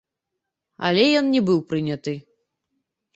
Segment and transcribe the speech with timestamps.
[0.87, 2.13] Але ён не быў прыняты.